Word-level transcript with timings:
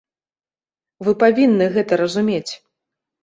Вы 1.07 1.11
павінны 1.25 1.65
гэта 1.77 1.93
разумець! 2.03 2.53